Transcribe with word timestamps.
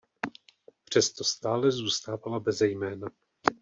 Přesto 0.83 1.23
stále 1.23 1.71
zůstávala 1.71 2.39
beze 2.39 2.67
jména. 2.67 3.07